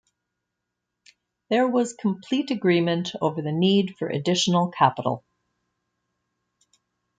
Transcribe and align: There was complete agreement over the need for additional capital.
There 1.51 1.67
was 1.67 1.93
complete 1.93 2.49
agreement 2.49 3.11
over 3.21 3.39
the 3.43 3.51
need 3.51 3.97
for 3.99 4.09
additional 4.09 4.69
capital. 4.71 5.23